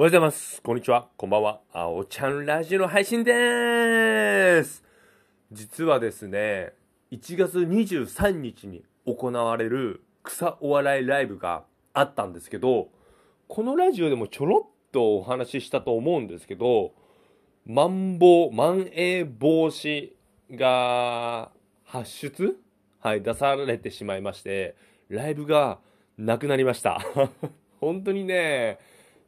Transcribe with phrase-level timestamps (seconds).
[0.00, 0.62] おはようございます。
[0.62, 1.08] こんにちは。
[1.16, 1.60] こんばんは。
[1.72, 4.84] あおちゃんラジオの配信でーす。
[5.50, 6.72] 実はですね、
[7.10, 11.64] 1月23日に行われる草お笑いライブが
[11.94, 12.90] あったんですけど、
[13.48, 16.92] このラジオでもちょろっとお話ししたと思うんですけど、
[17.66, 20.12] まん防、まん延防止
[20.52, 21.50] が
[21.82, 22.56] 発出？
[23.00, 24.76] はい、出されてしまいまして、
[25.08, 25.80] ライブが
[26.16, 27.00] なくなりました。
[27.80, 28.78] 本当にね、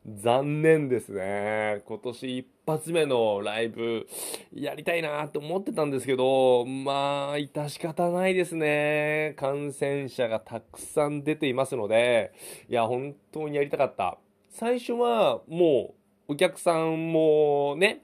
[0.06, 1.82] 残念ですね。
[1.84, 4.06] 今年一発目のライブ
[4.50, 9.34] やりたいなと思ってたんですけど、まあ、致し方ないですね。
[9.36, 12.32] 感染者がたくさん出ていますので、
[12.70, 14.16] いや、本当にやりたかった。
[14.48, 15.94] 最初はも
[16.28, 18.00] うお客さんもね、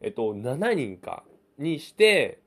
[0.00, 1.24] えっと、7人か
[1.58, 2.38] にして、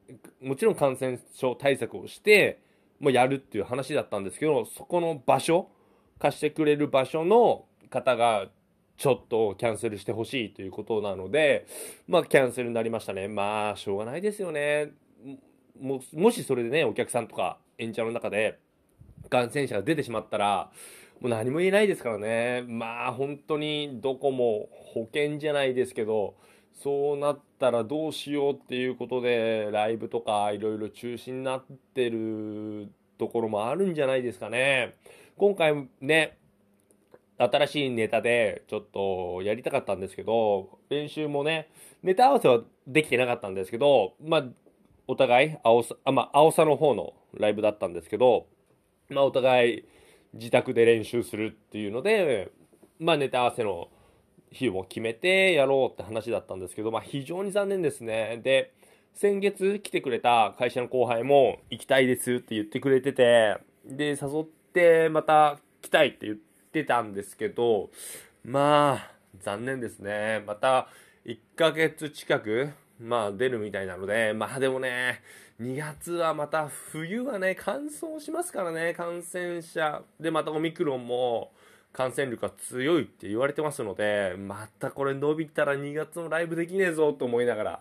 [0.41, 2.61] もちろん感染症対策をして、
[3.01, 5.67] もうやるっていう話だったんですけど、そこの場所、
[6.17, 8.47] 貸してくれる場所の方が
[8.97, 11.65] ちょっとキャンセルしてほしいということなので、
[12.07, 13.27] まあキャンセルになりましたね。
[13.27, 14.91] まあしょうがないですよね。
[15.79, 18.59] ももしそれでね、お客さんとか演者の中で
[19.29, 20.71] 感染者が出てしまったら、
[21.19, 22.63] もう何も言えないですからね。
[22.67, 26.35] まあ本当にどこも保険じゃないですけど、
[26.73, 34.95] そうなったらどうしようっていうことで、ライブとかいろいろ中止になってるところもあるんじゃないですかね。
[35.37, 36.37] 今回ね、
[37.37, 41.69] 新しいネタでちょっとやりたかったんですけど、練習もね、
[42.03, 44.43] ネタ合わせはできてなかったんですけど、まあ、
[45.07, 48.47] お互い、青さ、あ、まあ、青さの方のライブだったんですけど、
[49.09, 49.85] まあ、お互い
[50.33, 52.51] 自宅で練習するっていうので、
[52.99, 53.89] まあ、ネタ合わせの
[54.51, 58.39] 日を決めてやろうって話だったんですけど、まあ、非常に残念ですね。
[58.43, 58.73] で、
[59.13, 66.44] 先月来てくれた会社の後輩も行きたいですって言ってくれてて、で、誘ってまた来たいって言って
[66.83, 67.89] たんですけど、
[68.43, 70.43] まあ、残念ですね。
[70.45, 70.87] また、
[71.25, 75.21] 1ヶ月近く、まあ出るみたいなので、まあでもね、
[75.61, 80.01] 2月はまた冬はね、乾燥しますからね、感染者。
[80.19, 81.51] で、またオミクロンも
[81.93, 87.79] 感染力が強いって言われてますので、またこれ伸びたら2月のライブできねえぞと思いながら、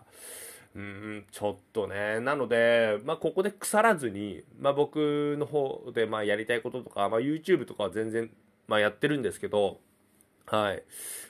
[0.75, 2.19] うん、ちょっとね。
[2.21, 8.29] なので、まあ、ここで腐らずに、まあ、僕の方で、ま、やりたいこととか、まあ、YouTube とかは全然、
[8.67, 9.79] まあ、やってるんですけど、
[10.45, 10.83] はい。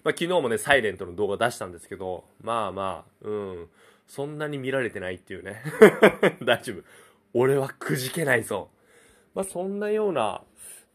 [0.03, 3.69] まあ、昨日もね、サイレントの動画出したんですけど、まあまあ、うん。
[4.07, 5.61] そんなに見られてないっていうね。
[6.43, 6.83] 大丈夫。
[7.33, 8.69] 俺はくじけないぞ。
[9.33, 10.43] まあ、そんなような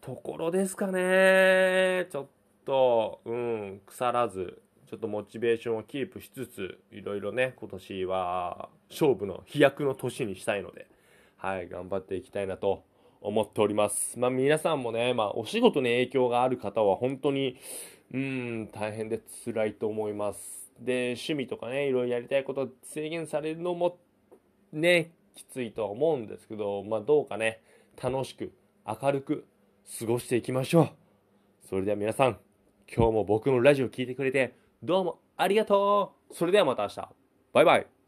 [0.00, 2.06] ところですかね。
[2.10, 2.26] ちょっ
[2.64, 10.86] と、うん、腐らず、ちょっとモチベーションをキープしつつ、いろいろね、今年は勝負の飛躍の年にしたいので、
[11.36, 12.84] はい、頑張っていきたいなと
[13.20, 14.18] 思っております。
[14.18, 17.56] まあ皆さんもね、まあお仕事に影響がある方は本当に、
[18.12, 20.72] うん、大変で辛いと思います。
[20.80, 23.98] で、趣味とかね、いろいろやりたいこと制限されるのも
[24.72, 27.60] ね、きついとは思うんですけど、まあどうかね、
[28.02, 28.52] 楽しく、
[28.86, 29.46] 明るく
[29.98, 30.88] 過ごしていきましょう。
[31.68, 32.38] それでは皆さん、
[32.94, 37.08] 今日も僕のラジオ聞いてくれて、どうもありがとうそれではまた明日。
[37.52, 37.99] バイバイ。